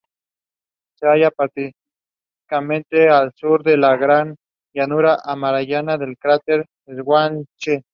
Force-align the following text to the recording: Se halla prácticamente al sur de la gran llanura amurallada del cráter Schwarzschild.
Se 0.95 1.05
halla 1.07 1.29
prácticamente 1.29 3.07
al 3.07 3.31
sur 3.35 3.61
de 3.61 3.77
la 3.77 3.95
gran 3.97 4.35
llanura 4.73 5.19
amurallada 5.23 5.95
del 5.99 6.17
cráter 6.17 6.65
Schwarzschild. 6.89 7.83